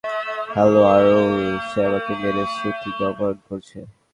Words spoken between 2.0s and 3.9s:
মেরে শ্রুতিকে অপহরণ করেছে।